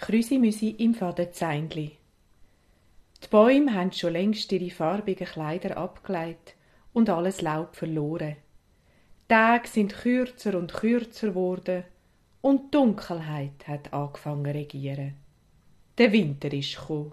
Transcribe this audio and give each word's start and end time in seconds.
Krüsi-Müsi 0.00 0.70
im 0.78 0.94
Fadenzeindli. 0.94 1.92
Die 3.22 3.28
Bäume 3.28 3.74
haben 3.74 3.92
schon 3.92 4.14
längst 4.14 4.50
ihre 4.50 4.70
farbigen 4.70 5.26
Kleider 5.26 5.76
abgelegt 5.76 6.54
und 6.94 7.10
alles 7.10 7.42
Laub 7.42 7.76
verloren. 7.76 8.36
Die 9.24 9.34
Tage 9.34 9.68
sind 9.68 9.92
kürzer 9.92 10.58
und 10.58 10.72
kürzer 10.72 11.28
geworden 11.28 11.84
und 12.40 12.62
die 12.62 12.78
Dunkelheit 12.78 13.68
hat 13.68 13.92
angefangen 13.92 14.46
zu 14.46 14.54
regieren. 14.54 15.16
Der 15.98 16.10
Winter 16.12 16.50
ist 16.50 16.76
gekommen. 16.76 17.12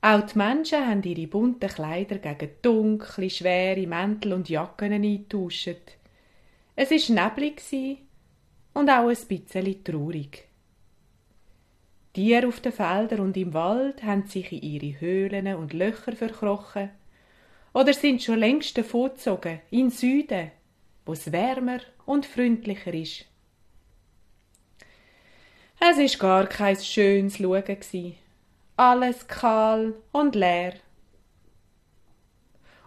Auch 0.00 0.22
die 0.22 0.38
Menschen 0.38 0.86
haben 0.86 1.02
ihre 1.02 1.26
bunten 1.26 1.68
Kleider 1.68 2.16
gegen 2.16 2.54
dunkle, 2.62 3.28
schwere 3.28 3.86
Mäntel 3.86 4.32
und 4.32 4.48
Jacken 4.48 4.94
eingetauscht. 4.94 5.98
Es 6.74 6.90
war 6.90 7.28
neblig 7.28 7.60
und 8.72 8.88
auch 8.88 9.08
ein 9.08 9.26
bisschen 9.28 9.84
traurig. 9.84 10.45
Tiere 12.16 12.48
auf 12.48 12.60
den 12.60 12.72
Feldern 12.72 13.20
und 13.20 13.36
im 13.36 13.52
Wald 13.52 14.02
haben 14.02 14.24
sich 14.24 14.50
in 14.50 14.62
ihre 14.62 15.00
Höhlen 15.00 15.54
und 15.54 15.74
Löcher 15.74 16.12
verkrochen 16.12 16.88
oder 17.74 17.92
sind 17.92 18.22
schon 18.22 18.38
längst 18.38 18.78
davongezogen, 18.78 19.60
in 19.70 19.90
Süden, 19.90 20.50
wo 21.04 21.12
es 21.12 21.30
wärmer 21.30 21.80
und 22.06 22.24
freundlicher 22.24 22.94
ist. 22.94 23.26
Es 25.78 25.98
ist 25.98 26.18
gar 26.18 26.46
kein 26.46 26.78
schönes 26.78 27.36
Schauen. 27.36 28.14
Alles 28.78 29.28
kahl 29.28 29.92
und 30.10 30.34
leer. 30.34 30.72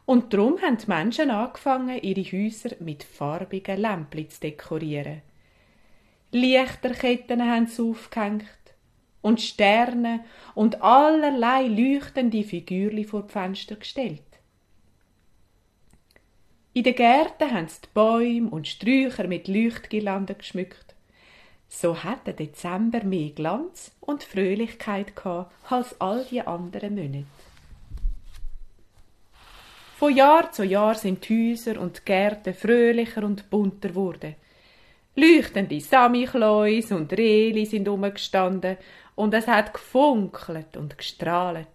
Und 0.07 0.33
drum 0.33 0.59
haben 0.59 0.79
die 0.79 0.87
Menschen 0.87 1.29
angefangen, 1.29 2.01
ihre 2.01 2.23
Häuser 2.23 2.75
mit 2.79 3.03
farbigen 3.03 3.79
Lämpchen 3.79 4.27
zu 4.31 4.39
dekorieren. 4.39 5.21
Lichterketten 6.31 7.43
haben 7.43 7.67
sie 7.67 7.83
aufgehängt 7.83 8.68
und 9.21 9.41
Sterne 9.41 10.23
und 10.55 10.81
allerlei 10.81 11.67
leuchtende 11.67 12.43
Figürli 12.43 13.03
vor 13.03 13.23
die 13.23 13.31
Fenster 13.31 13.75
gestellt. 13.75 14.23
In 16.73 16.83
den 16.83 16.95
Gärten 16.95 17.51
haben 17.51 17.67
sie 17.67 17.81
die 17.81 17.89
Bäume 17.93 18.49
und 18.49 18.67
Sträucher 18.67 19.27
mit 19.27 19.47
Leuchtgirlanden 19.47 20.37
geschmückt. 20.37 20.95
So 21.67 22.03
hat 22.03 22.25
der 22.25 22.33
Dezember 22.33 23.03
mehr 23.03 23.31
Glanz 23.31 23.91
und 23.99 24.23
Fröhlichkeit 24.23 25.15
gehabt 25.15 25.53
als 25.69 25.99
all 25.99 26.25
die 26.25 26.41
anderen 26.41 26.95
Monate. 26.95 27.25
Von 29.97 30.15
Jahr 30.15 30.51
zu 30.51 30.63
Jahr 30.63 30.95
sind 30.95 31.27
die 31.27 31.51
Häuser 31.51 31.79
und 31.79 31.97
die 31.97 32.05
Gärten 32.05 32.53
fröhlicher 32.53 33.23
und 33.23 33.49
bunter 33.49 33.89
geworden. 33.89 34.35
Leuchtende 35.19 35.81
Samichlaus 35.81 36.91
und 36.91 37.11
Reli 37.11 37.65
sind 37.65 37.89
umgestanden 37.89 38.77
und 39.15 39.33
es 39.33 39.47
hat 39.47 39.73
gefunkelt 39.73 40.77
und 40.77 40.97
gestrahlt. 40.97 41.67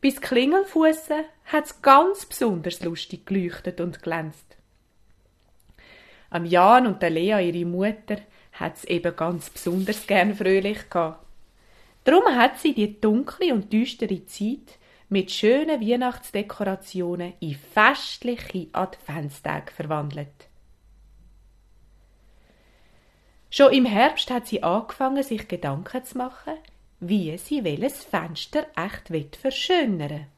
Bis 0.00 0.20
Klingelfusse 0.20 1.26
hat's 1.44 1.80
ganz 1.80 2.26
besonders 2.26 2.82
lustig 2.82 3.24
geleuchtet 3.24 3.80
und 3.80 4.02
glänzt. 4.02 4.56
Am 6.30 6.44
Jan 6.44 6.88
und 6.88 7.00
der 7.02 7.10
Lea, 7.10 7.38
ihre 7.40 7.66
Mutter, 7.66 8.16
hat's 8.54 8.82
eben 8.84 9.14
ganz 9.14 9.48
besonders 9.48 10.04
gern 10.08 10.34
fröhlich 10.34 10.90
gehabt. 10.90 11.24
Drum 12.02 12.24
hat 12.34 12.58
sie 12.58 12.74
die 12.74 13.00
dunkle 13.00 13.54
und 13.54 13.72
düstere 13.72 14.26
Zeit 14.26 14.78
mit 15.08 15.30
schönen 15.30 15.80
Weihnachtsdekorationen 15.80 17.34
in 17.38 17.54
festliche 17.54 18.68
Adventstage 18.72 19.70
verwandelt. 19.70 20.49
Schon 23.60 23.74
im 23.74 23.84
Herbst 23.84 24.30
hat 24.30 24.46
sie 24.46 24.62
angefangen, 24.62 25.22
sich 25.22 25.46
Gedanken 25.46 26.02
zu 26.02 26.16
machen, 26.16 26.54
wie 26.98 27.36
sie 27.36 27.62
welches 27.62 28.02
Fenster 28.02 28.66
echt 28.74 29.10
wird 29.10 29.36
verschönern. 29.36 30.28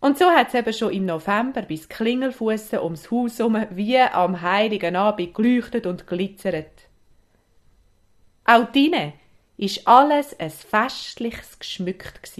Und 0.00 0.18
so 0.18 0.24
hat 0.24 0.48
es 0.48 0.54
eben 0.54 0.72
schon 0.72 0.92
im 0.92 1.06
November 1.06 1.62
bis 1.62 1.88
Klingelfusse 1.88 2.82
ums 2.82 3.08
Haus 3.08 3.38
herum 3.38 3.66
wie 3.70 4.00
am 4.00 4.42
heiligen 4.42 4.96
Abend 4.96 5.32
geleuchtet 5.32 5.86
und 5.86 6.08
glitzert. 6.08 6.88
Auch 8.44 8.72
drinnen 8.72 9.12
ist 9.58 9.86
alles 9.86 10.36
ein 10.40 10.50
festliches 10.50 11.60
geschmückt. 11.60 12.32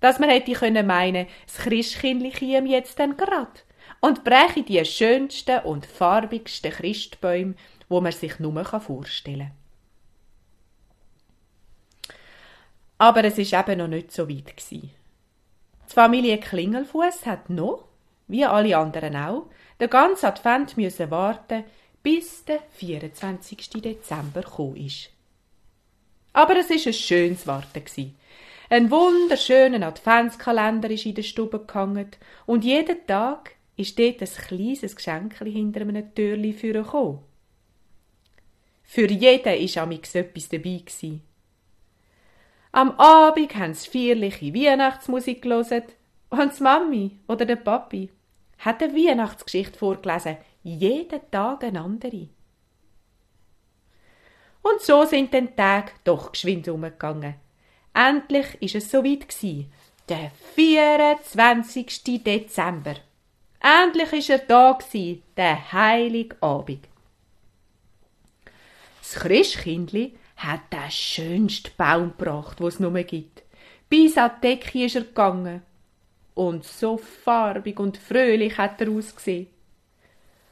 Dass 0.00 0.18
man 0.18 0.30
hätte 0.30 0.52
können 0.52 0.86
meinen, 0.86 1.26
das 1.44 1.58
Christkindli 1.58 2.30
käme 2.30 2.70
jetzt 2.70 2.98
dann 2.98 3.18
grad 3.18 3.66
und 4.00 4.24
breche 4.24 4.62
die 4.62 4.84
schönsten 4.84 5.60
und 5.60 5.86
farbigsten 5.86 6.70
Christbäume, 6.70 7.54
wo 7.88 8.00
man 8.00 8.12
sich 8.12 8.38
nur 8.38 8.64
vorstellen 8.64 9.38
kann. 9.38 9.58
Aber 12.98 13.24
es 13.24 13.38
ist 13.38 13.52
eben 13.52 13.78
noch 13.78 13.88
nicht 13.88 14.12
so 14.12 14.28
weit. 14.28 14.52
Die 14.70 14.90
Familie 15.86 16.38
Klingelfuß 16.38 17.26
hat 17.26 17.48
noch, 17.48 17.84
wie 18.26 18.44
alle 18.44 18.76
anderen 18.76 19.16
auch, 19.16 19.46
den 19.80 19.88
ganzen 19.88 20.26
Advent 20.26 20.76
müssen 20.76 21.10
warten, 21.10 21.64
bis 22.02 22.44
der 22.44 22.60
24. 22.72 23.70
Dezember 23.70 24.42
gekommen 24.42 24.76
ist. 24.76 25.10
Aber 26.32 26.56
es 26.56 26.70
ist 26.70 26.86
ein 26.86 26.92
schönes 26.92 27.46
Warten 27.46 27.84
gewesen. 27.84 28.16
Ein 28.70 28.90
wunderschöner 28.90 29.86
Adventskalender 29.86 30.90
ist 30.90 31.06
in 31.06 31.14
der 31.14 31.22
Stube 31.22 31.64
gehangen 31.64 32.10
und 32.46 32.64
jeden 32.64 33.06
Tag 33.06 33.52
ist 33.78 33.98
dort 33.98 34.20
ein 34.20 34.28
kleines 34.28 34.94
Geschenk 34.94 35.38
hinter 35.38 35.82
einem 35.82 36.14
Türli 36.14 36.52
gekommen. 36.52 37.20
Für 38.82 39.08
jeden 39.08 39.44
war 39.44 39.82
amix 39.82 40.14
etwas 40.14 40.48
dabei. 40.48 40.82
Gewesen. 40.84 41.22
Am 42.72 42.90
Abend 42.98 43.54
haben 43.54 43.74
sie 43.74 43.88
feierliche 43.88 44.52
Weihnachtsmusik 44.52 45.42
gelesen 45.42 45.84
und 46.30 46.58
die 46.58 46.62
Mami 46.62 47.18
oder 47.28 47.46
der 47.46 47.56
Papi 47.56 48.10
hat 48.58 48.82
eine 48.82 48.94
Weihnachtsgeschichte 48.94 49.78
vorgelesen, 49.78 50.36
jeden 50.62 51.30
Tag 51.30 51.62
eine 51.64 51.80
andere. 51.80 52.28
Und 54.62 54.80
so 54.80 55.04
sind 55.04 55.32
den 55.32 55.54
Tag 55.54 56.04
doch 56.04 56.32
geschwind 56.32 56.68
umgegangen. 56.68 57.36
Endlich 57.94 58.60
ist 58.60 58.74
es 58.74 58.90
soweit 58.90 59.28
gewesen, 59.28 59.72
der 60.08 60.32
24. 60.54 62.22
Dezember. 62.24 62.96
Endlich 63.68 64.12
ist 64.14 64.30
er 64.30 64.38
da 64.38 64.72
gsi, 64.72 65.22
der 65.36 65.72
heilige 65.72 66.36
Abend. 66.40 66.88
Das 69.00 69.14
Christkindli 69.16 70.16
hat 70.36 70.72
den 70.72 70.90
schönsten 70.90 71.72
Baum 71.76 72.14
gebracht, 72.16 72.60
es 72.62 72.80
nur 72.80 72.92
gibt. 73.02 73.42
Bis 73.90 74.16
an 74.16 74.30
die 74.36 74.48
Decke 74.48 74.84
ist 74.86 74.96
er 74.96 75.02
gegangen. 75.02 75.62
Und 76.34 76.64
so 76.64 76.96
farbig 76.96 77.78
und 77.78 77.98
fröhlich 77.98 78.56
hat 78.56 78.80
er 78.80 78.90
ausgesehen. 78.90 79.48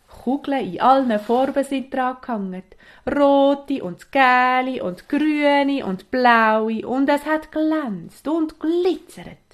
Kugeln 0.09 0.75
in 0.75 0.81
allen 0.81 1.19
Farben 1.19 1.65
sind 1.65 1.95
dran 1.95 2.19
gehangen. 2.21 2.65
Rote 3.09 3.83
und 3.83 4.13
gelbe 4.13 4.83
und 4.83 5.09
grüne 5.09 5.87
und 5.87 6.11
blaue 6.11 6.87
und 6.87 7.09
es 7.09 7.25
hat 7.25 7.51
glänzt 7.51 8.29
und 8.29 8.61
glitzert. 8.61 9.46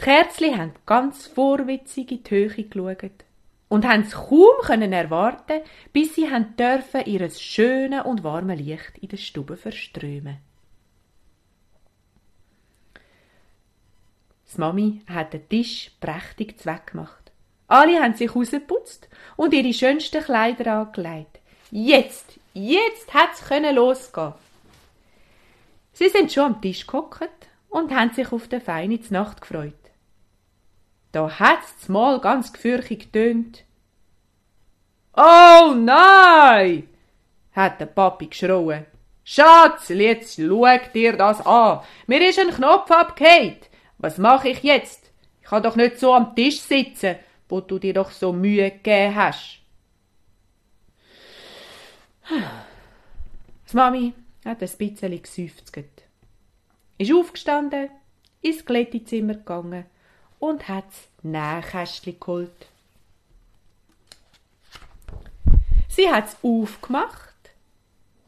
Die 0.00 0.04
Kerzli 0.04 0.52
haben 0.52 0.74
ganz 0.86 1.26
vorwitzig 1.26 2.12
in 2.12 2.22
die 2.22 2.30
Höhe 2.30 2.64
geschaut 2.64 3.24
und 3.68 3.86
haben 3.86 4.02
es 4.02 4.12
kaum 4.12 4.56
können 4.62 4.92
erwarten, 4.92 5.60
bis 5.92 6.14
sie 6.14 6.30
haben 6.30 6.56
dürfen 6.56 7.04
ihres 7.04 7.42
schönen 7.42 8.02
und 8.02 8.22
warmen 8.22 8.56
Licht 8.56 8.96
in 9.00 9.08
der 9.08 9.16
Stube 9.16 9.56
verströmen. 9.56 10.38
Die 14.54 14.60
Mami 14.60 15.02
hat 15.08 15.34
den 15.34 15.48
Tisch 15.48 15.90
prächtig 16.00 16.58
zweckgemacht. 16.58 17.32
Alle 17.66 18.02
haben 18.02 18.14
sich 18.14 18.34
rausgeputzt 18.34 19.08
und 19.36 19.52
ihre 19.52 19.74
schönsten 19.74 20.22
Kleider 20.22 20.80
angelegt. 20.80 21.40
Jetzt, 21.70 22.38
jetzt 22.54 23.12
hat's 23.12 23.44
können 23.44 23.74
losgehen. 23.76 24.32
Sie 25.92 26.08
sind 26.08 26.32
schon 26.32 26.54
am 26.54 26.62
Tisch 26.62 26.86
gehockt 26.86 27.48
und 27.68 27.94
haben 27.94 28.14
sich 28.14 28.32
auf 28.32 28.48
die 28.48 28.60
feine 28.60 28.98
Nacht 29.10 29.42
gefreut. 29.42 29.74
Da 31.12 31.38
hat's 31.38 31.88
mal 31.88 32.20
ganz 32.20 32.52
gefürchtig 32.52 33.10
tönt. 33.12 33.64
Oh 35.16 35.74
nein! 35.74 36.88
hat 37.52 37.80
der 37.80 37.86
Papi 37.86 38.26
geschrauen. 38.26 38.86
Schatz, 39.24 39.88
jetzt 39.88 40.36
schau 40.36 40.64
dir 40.94 41.16
das 41.16 41.44
an. 41.44 41.80
Mir 42.06 42.28
ist 42.28 42.38
ein 42.38 42.50
Knopf 42.50 42.90
abgehängt. 42.90 43.68
Was 43.98 44.16
mache 44.16 44.50
ich 44.50 44.62
jetzt? 44.62 45.10
Ich 45.42 45.48
kann 45.48 45.62
doch 45.62 45.76
nicht 45.76 45.98
so 45.98 46.14
am 46.14 46.34
Tisch 46.36 46.60
sitzen, 46.60 47.16
wo 47.48 47.60
du 47.60 47.78
dir 47.78 47.94
doch 47.94 48.10
so 48.10 48.32
Mühe 48.32 48.70
gegeben 48.70 49.14
hast. 49.16 49.60
Die 52.30 53.76
Mami 53.76 54.12
hat 54.44 54.62
ein 54.62 54.70
bisschen 54.78 55.22
geseufzt. 55.22 55.72
Ist 56.98 57.12
aufgestanden, 57.12 57.90
ins 58.40 58.64
Glättezimmer 58.64 59.34
gegangen 59.34 59.86
und 60.38 60.68
hat 60.68 60.84
das 60.86 61.08
Nähkästchen 61.22 62.18
geholt. 62.18 62.66
Sie 65.88 66.10
hat's 66.10 66.36
aufgemacht, 66.42 67.34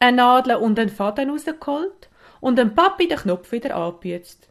eine 0.00 0.16
Nadel 0.16 0.56
und 0.56 0.78
einen 0.78 0.90
Faden 0.90 1.30
rausgeholt 1.30 2.08
und 2.40 2.56
dem 2.56 2.74
Papi 2.74 3.06
den 3.06 3.18
Knopf 3.18 3.52
wieder 3.52 3.76
angebüzt. 3.76 4.48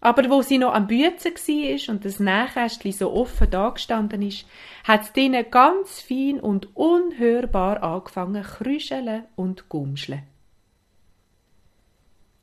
Aber 0.00 0.30
wo 0.30 0.42
sie 0.42 0.58
noch 0.58 0.74
am 0.74 0.86
Büzen 0.86 1.34
war 1.34 1.94
und 1.94 2.04
das 2.04 2.20
Nähkästchen 2.20 2.92
so 2.92 3.12
offen 3.12 3.50
dagestanden 3.50 4.22
ist, 4.22 4.46
hat 4.84 5.02
es 5.02 5.12
drinnen 5.12 5.50
ganz 5.50 6.00
fein 6.00 6.38
und 6.38 6.76
unhörbar 6.76 7.82
angefangen 7.82 8.44
krüscheln 8.44 9.24
und 9.34 9.68
gumscheln. 9.68 10.22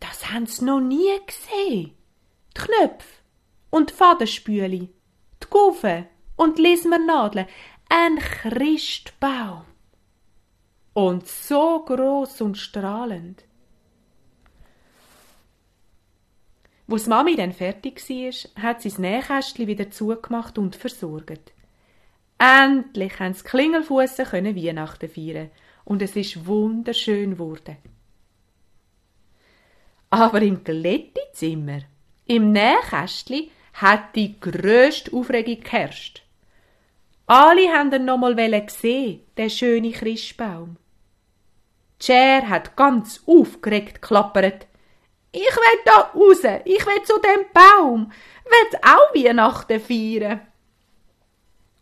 Das 0.01 0.31
haben 0.31 0.45
sie 0.45 0.65
noch 0.65 0.81
nie 0.81 1.17
gesehen. 1.25 1.93
Die 2.55 2.61
Knöpfe 2.61 3.24
und 3.75 3.91
Fadenspüli, 3.91 4.89
die 5.43 5.47
Gufe 5.49 6.05
und 6.37 6.59
Lismernadeln, 6.59 7.45
ein 7.89 8.17
Christbaum. 8.19 9.65
Und 10.93 11.27
so 11.27 11.83
groß 11.83 12.39
und 12.39 12.57
strahlend. 12.57 13.43
Wo 16.87 16.95
Mami 17.05 17.35
dann 17.35 17.51
fertig 17.51 18.01
war, 18.09 18.63
hat 18.63 18.81
sie 18.81 18.89
das 18.89 18.97
Nähkästchen 18.97 19.67
wieder 19.67 19.91
zugemacht 19.91 20.57
und 20.57 20.77
versorgt. 20.77 21.51
Endlich 22.37 23.17
konnten 23.17 23.33
sie 23.33 23.43
Klingelfussen 23.43 24.25
Weihnachten 24.55 25.09
feiern 25.09 25.49
und 25.83 26.01
es 26.01 26.15
ist 26.15 26.45
wunderschön 26.45 27.31
geworden. 27.31 27.75
Aber 30.11 30.41
im 30.41 30.63
Glättezimmer, 30.63 31.81
im 32.25 32.53
Nähkästchen, 32.53 33.49
hat 33.75 34.15
die 34.15 34.39
grösste 34.39 35.13
Aufregung 35.13 35.61
geherrscht. 35.61 36.23
Alle 37.27 37.71
haben 37.73 38.05
noch 38.05 38.17
mal 38.17 38.35
gesehen, 38.35 39.21
den 39.37 39.49
schönen 39.49 39.91
Christbaum. 39.91 40.77
Cher 41.99 42.47
hat 42.47 42.75
ganz 42.75 43.21
aufgeregt 43.25 44.01
geklappert. 44.01 44.67
Ich 45.31 45.41
will 45.41 45.79
da 45.85 46.11
raus, 46.13 46.43
ich 46.65 46.85
will 46.85 47.03
zu 47.03 47.19
dem 47.19 47.45
Baum, 47.53 48.11
will 48.45 48.79
auch 48.81 49.13
Weihnachten 49.13 49.79
feiern. 49.79 50.41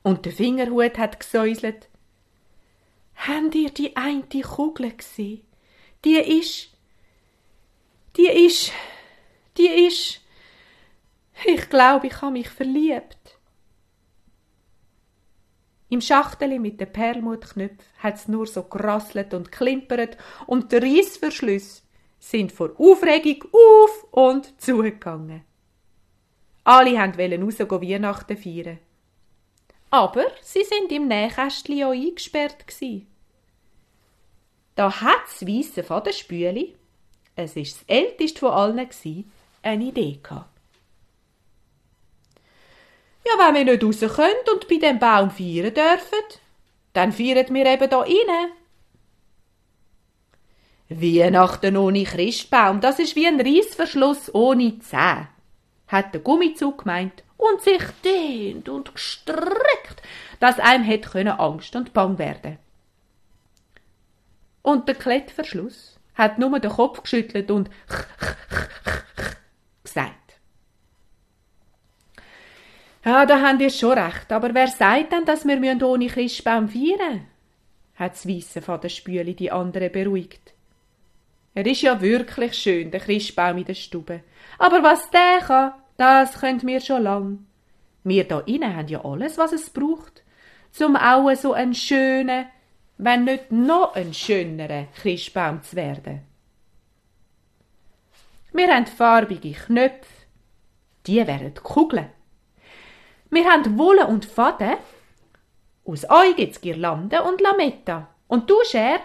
Und 0.02 0.26
der 0.26 0.32
Fingerhut 0.32 0.98
hat 0.98 1.20
gesäuselt. 1.20 1.90
Habt 3.16 3.54
ihr 3.56 3.70
die 3.70 3.96
eine 3.96 4.24
Kugel 4.24 4.96
gesehen? 4.96 5.46
Die 6.04 6.16
ist, 6.16 6.70
die 8.18 8.28
ist, 8.28 8.72
die 9.58 9.68
ist, 9.88 10.23
ich 11.46 11.70
glaube, 11.70 12.08
ich 12.08 12.22
habe 12.22 12.34
mich 12.34 12.50
verliebt. 12.50 13.40
Im 15.90 16.02
Schachteli 16.02 16.58
mit 16.58 16.80
den 16.80 16.92
Perlmuttknöpfen 16.92 17.78
hat's 18.00 18.28
nur 18.28 18.48
so 18.48 18.64
gerasselt 18.64 19.34
und 19.34 19.52
klimpert 19.52 20.18
und 20.48 20.72
der 20.72 20.82
Reissverschluss 20.82 21.84
sind 22.20 22.52
vor 22.52 22.72
Aufregung 22.80 23.44
auf 23.52 24.08
und 24.12 24.60
zugegangen. 24.60 25.44
Alle 26.64 26.96
wollten 26.96 27.44
raus 27.44 27.60
Weihnachten 27.60 28.38
feiern. 28.38 28.80
Aber 29.92 30.26
sie 30.42 30.64
sind 30.64 30.92
im 30.92 31.08
Nähkästchen 31.08 31.84
auch 31.84 31.92
eingesperrt 31.92 32.66
gsi. 32.66 33.06
Da 34.74 35.02
hat's 35.02 35.46
weisse 35.46 35.84
Fadenspüli, 35.84 36.76
es 37.36 37.56
ist 37.56 37.76
das 37.76 37.84
älteste 37.88 38.40
von 38.40 38.52
allen 38.52 38.90
eine 39.62 39.84
Idee 39.84 40.20
gehabt. 40.24 40.53
Ja, 43.26 43.48
wenn 43.48 43.56
wir 43.56 43.66
nicht 43.66 43.84
raus 43.84 44.16
können 44.16 44.34
und 44.54 44.68
bei 44.68 44.78
dem 44.78 45.00
Baum 45.00 45.32
feiern 45.32 45.74
dürfen, 45.74 46.40
dann 46.94 47.12
feiern 47.12 47.54
wir 47.54 47.66
eben 47.66 47.90
da 47.90 48.00
rein. 48.00 48.52
Weihnachten 50.90 51.78
ohne 51.78 52.04
Christbaum, 52.04 52.82
das 52.82 53.00
ist 53.00 53.16
wie 53.16 53.28
ein 53.28 53.40
Reissverschluss 53.40 54.34
ohne 54.34 54.80
Zähne, 54.80 55.30
hat 55.88 56.14
der 56.14 56.22
Gummizug 56.22 56.80
gemeint 56.80 57.24
und 57.38 57.62
sich 57.62 57.82
dehnt 58.04 58.70
und 58.70 58.94
gestreckt, 58.94 60.02
dass 60.40 60.60
einem 60.60 60.84
hätte 60.84 61.10
können 61.10 61.40
Angst 61.40 61.76
und 61.76 61.94
Bang 61.94 62.18
werden. 62.18 62.60
Und 64.62 64.88
der 64.88 64.96
Klettverschluss 64.96 66.00
hat 66.16 66.40
nur 66.40 66.60
den 66.60 66.72
Kopf 66.72 67.02
geschüttelt 67.04 67.52
und. 67.52 67.70
Ja, 73.06 73.26
da 73.26 73.42
haben 73.42 73.60
ihr 73.60 73.70
schon 73.70 73.98
recht, 73.98 74.32
aber 74.32 74.54
wer 74.54 74.68
sagt 74.68 75.12
denn, 75.12 75.26
dass 75.26 75.46
wir 75.46 75.88
ohne 75.88 76.08
Christbaum 76.08 76.70
feiern? 76.70 77.28
hat 77.96 78.14
das 78.14 78.28
Weisse 78.28 78.62
von 78.62 78.82
der 78.82 78.90
Spüle 78.90 79.34
die 79.34 79.52
andere 79.52 79.90
beruhigt. 79.90 80.54
Er 81.54 81.66
ist 81.66 81.82
ja 81.82 82.02
wirklich 82.02 82.54
schön, 82.56 82.90
der 82.90 83.00
Christbaum 83.00 83.58
in 83.60 83.66
der 83.66 83.76
Stube. 83.76 84.22
Aber 84.58 84.82
was 84.82 85.10
der 85.12 85.40
kann, 85.46 85.74
das 85.98 86.40
könnt 86.40 86.64
mir 86.64 86.82
schon 86.82 87.04
lang. 87.04 87.46
Wir 88.04 88.28
da 88.28 88.40
innen 88.42 88.76
haben 88.76 88.88
ja 88.88 89.06
alles, 89.06 89.38
was 89.38 89.54
es 89.54 89.70
braucht, 89.70 90.24
zum 90.72 90.96
auch 90.96 91.34
so 91.36 91.54
einen 91.54 91.76
schönen, 91.76 92.48
wenn 92.98 93.26
nicht 93.26 93.52
noch 93.52 93.96
ein 93.96 94.14
schöneren 94.14 94.88
Christbaum 94.96 95.62
zu 95.62 95.76
werden. 95.76 96.22
Wir 98.52 98.68
haben 98.68 98.86
farbige 98.86 99.52
Knöpfe, 99.52 100.26
die 101.06 101.26
werden 101.28 101.54
Kugeln. 101.54 102.10
Wir 103.34 103.46
haben 103.46 103.80
Wolle 103.80 104.06
und 104.06 104.26
Faden. 104.26 104.78
Aus 105.86 106.08
euch 106.08 106.36
gibt's 106.36 106.62
Girlande 106.62 107.24
und 107.24 107.42
Lametta. 107.42 108.08
Und 108.28 108.48
du, 108.48 108.56
Scher, 108.64 109.00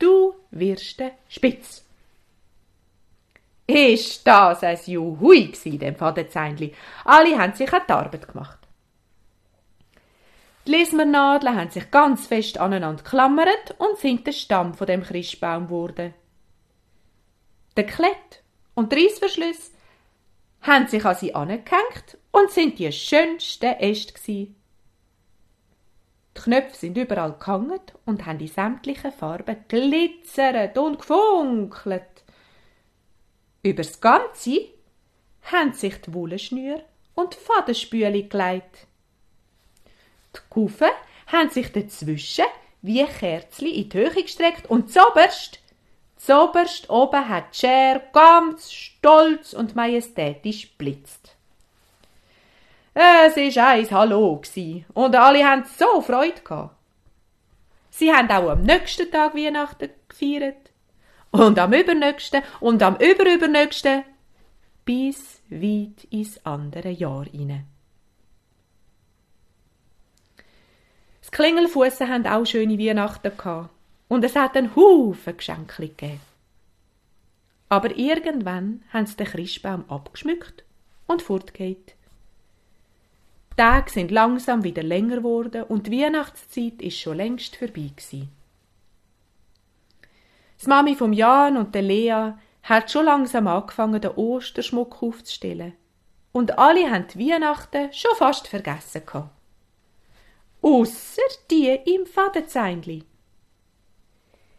du 0.00 0.34
wirst 0.50 0.98
der 0.98 1.12
Spitz. 1.28 1.84
Ist 3.68 4.26
das 4.26 4.64
ein 4.64 4.78
Juhui 4.84 5.52
gsi, 5.52 5.78
dem 5.78 5.94
Fadenzeinli. 5.94 6.74
Alle 7.04 7.38
haben 7.38 7.54
sich 7.54 7.72
an 7.72 7.82
die 7.88 7.92
Arbeit 7.92 8.26
gemacht. 8.26 8.58
Die 10.66 10.72
Lismernadeln 10.72 11.56
haben 11.56 11.70
sich 11.70 11.88
ganz 11.92 12.26
fest 12.26 12.58
aneinander 12.58 13.04
geklammert 13.04 13.76
und 13.78 13.98
sind 13.98 14.26
der 14.26 14.32
Stamm 14.32 14.74
von 14.74 14.88
dem 14.88 15.04
Christbaum 15.04 15.68
geworden. 15.68 16.12
Der 17.76 17.86
Klett 17.86 18.42
und 18.74 18.90
die 18.90 19.04
Reissverschlüsse 19.04 19.73
haben 20.64 20.88
sich 20.88 21.04
an 21.04 21.14
sie 21.14 21.34
angehängt 21.34 22.18
und 22.32 22.50
sind 22.50 22.78
die 22.78 22.90
schönsten 22.90 23.74
Äste 23.74 24.14
gsi. 24.14 24.54
Die 26.36 26.40
Knöpfe 26.40 26.76
sind 26.76 26.96
überall 26.96 27.34
gehangen 27.38 27.80
und 28.06 28.26
haben 28.26 28.40
in 28.40 28.48
sämtlichen 28.48 29.12
Farben 29.12 29.56
glitzert 29.68 30.76
und 30.76 30.98
gefunkelt. 30.98 32.24
Übers 33.62 34.00
Ganze 34.00 34.68
haben 35.42 35.74
sich 35.74 36.00
die 36.00 36.12
Wollschnür 36.12 36.82
und 37.14 37.34
die 37.34 37.38
Fadenspüle 37.38 38.24
gelegt. 38.24 38.86
Die 40.34 40.40
Kufen 40.50 40.88
haben 41.28 41.50
sich 41.50 41.70
dazwischen 41.70 42.46
wie 42.82 43.04
Kerzli 43.04 43.70
in 43.80 43.88
die 43.88 43.98
Höhe 43.98 44.22
gestreckt 44.22 44.68
und 44.68 44.92
zoberst, 44.92 45.60
zoberst 46.24 46.88
oben 46.88 47.28
hat 47.28 47.54
Cher 47.54 48.00
ganz 48.12 48.72
stolz 48.72 49.52
und 49.52 49.76
majestätisch 49.76 50.72
blitzt. 50.76 51.36
Es 52.94 53.36
war 53.36 53.68
eins 53.68 53.90
Hallo 53.90 54.40
und 54.94 55.16
alle 55.16 55.44
haben 55.44 55.64
so 55.76 56.00
Freude 56.00 56.40
gehabt. 56.42 56.76
Sie 57.90 58.12
haben 58.12 58.30
auch 58.30 58.50
am 58.50 58.62
nächsten 58.62 59.10
Tag 59.10 59.34
Weihnachten 59.34 59.90
gefeiert 60.08 60.70
und 61.30 61.58
am 61.58 61.72
übernächsten 61.72 62.42
und 62.60 62.82
am 62.82 62.96
überübernächsten 62.96 64.04
bis 64.84 65.42
weit 65.50 66.04
ins 66.10 66.44
andere 66.46 66.90
Jahr 66.90 67.24
hinein. 67.24 67.66
Das 71.20 71.30
Klingelfussen 71.30 72.08
haben 72.08 72.26
auch 72.26 72.44
schöne 72.44 72.78
Weihnachten 72.78 73.36
gehabt 73.36 73.73
und 74.14 74.22
es 74.24 74.36
hat 74.36 74.56
einen 74.56 74.76
Haufen 74.76 75.36
Geschenke 75.36 75.88
gegeben. 75.88 76.20
Aber 77.68 77.96
irgendwann 77.96 78.84
haben 78.92 79.06
sie 79.06 79.16
den 79.16 79.26
Christbaum 79.26 79.84
abgeschmückt 79.88 80.62
und 81.08 81.20
fortgeht. 81.20 81.96
Die 83.50 83.56
Tage 83.56 83.90
sind 83.90 84.12
langsam 84.12 84.62
wieder 84.62 84.84
länger 84.84 85.16
geworden 85.16 85.64
und 85.64 85.88
die 85.88 86.00
Weihnachtszeit 86.00 86.80
ist 86.80 86.98
schon 86.98 87.16
längst 87.16 87.56
vorbei 87.56 87.90
gewesen. 87.96 88.30
Die 90.62 90.68
Mami 90.68 90.94
vom 90.94 91.12
Jan 91.12 91.56
und 91.56 91.74
der 91.74 91.82
Lea 91.82 92.34
hat 92.62 92.92
schon 92.92 93.06
langsam 93.06 93.48
angefangen, 93.48 94.00
den 94.00 94.12
Osterschmuck 94.12 95.02
aufzustellen. 95.02 95.74
Und 96.30 96.56
alle 96.56 96.88
haben 96.88 97.08
die 97.12 97.30
Weihnachten 97.30 97.92
schon 97.92 98.14
fast 98.16 98.46
vergessen 98.46 99.04
gehabt. 99.04 99.30
Ausser 100.62 101.22
die 101.50 101.68
im 101.68 102.06
Fadenzeinli. 102.06 103.04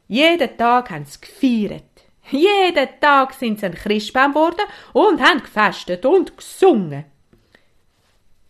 Jeden 0.08 0.58
Tag 0.58 0.90
haben 0.90 1.06
sie 1.06 1.20
gefeiert. 1.22 1.84
Jeden 2.30 2.90
Tag 3.00 3.34
sind 3.34 3.60
sie 3.60 3.68
ein 3.68 3.76
Christbaum 3.76 4.34
geworden 4.34 4.66
und 4.94 5.22
haben 5.22 5.42
gefestet 5.42 6.06
und 6.06 6.38
gesungen. 6.38 7.06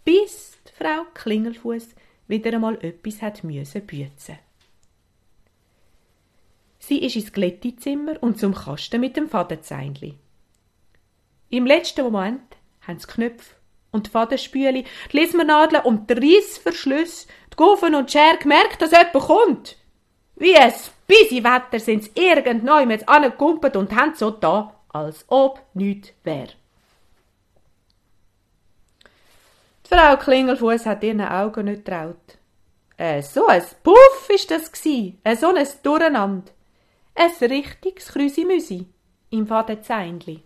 Bis 0.04 0.58
die 0.68 0.84
Frau 0.84 1.04
Klingelfuß 1.14 1.90
wieder 2.28 2.54
einmal 2.54 2.84
etwas 2.84 3.22
hat 3.22 3.44
müssen 3.44 3.86
büzen. 3.86 4.40
Sie 6.80 7.04
ist 7.04 7.16
ins 7.16 7.34
Glättizimmer 7.34 8.22
und 8.22 8.40
zum 8.40 8.54
Kasten 8.54 9.02
mit 9.02 9.18
dem 9.18 9.28
Fadenzeinli. 9.28 10.16
Im 11.50 11.66
letzten 11.66 12.04
Moment 12.04 12.58
haben 12.82 13.00
sie 13.00 13.08
Knöpfe 13.08 13.56
und 13.92 14.08
die 14.08 14.12
Fadenspüli, 14.12 14.86
die 15.12 15.18
Lismernadeln 15.18 15.84
und 15.84 16.10
die 16.10 16.14
Reissverschlüsse, 16.14 17.28
die 17.52 17.56
Gufen 17.56 17.96
und 17.96 18.10
die 18.10 18.18
Schere 18.18 18.38
gemerkt, 18.38 18.82
dass 18.82 18.92
jemand 18.92 19.14
kommt. 19.14 19.78
Wie 20.36 20.56
ein 20.56 20.74
busy 21.08 21.44
Wetter 21.44 21.80
sind 21.80 22.04
sie 22.04 22.12
irgendwann 22.16 22.88
mit 22.88 23.08
angekumpelt 23.08 23.76
und 23.76 23.96
haben 23.96 24.16
so 24.16 24.32
da, 24.32 24.74
als 24.90 25.26
ob 25.28 25.62
nichts 25.74 26.14
wär. 26.24 26.48
Die 29.86 29.90
Frau 29.90 30.18
Klingelfuß 30.18 30.86
hat 30.86 31.04
ihren 31.04 31.22
Augen 31.22 31.66
nicht 31.66 31.86
traut. 31.86 32.16
Äh, 32.98 33.22
so 33.22 33.46
ein 33.48 33.62
Puff 33.84 34.30
ist 34.34 34.50
das 34.50 34.72
gsi, 34.72 35.18
äh, 35.24 35.36
so 35.36 35.54
ein 35.54 35.68
Durcheinander. 35.84 36.52
Ein 37.14 37.32
richtiges 37.50 38.08
Krüsimüsi 38.08 38.88
im 39.30 39.48
Fadenzeinli. 39.48 40.45